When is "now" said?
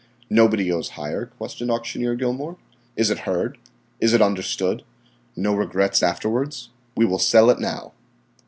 7.59-7.93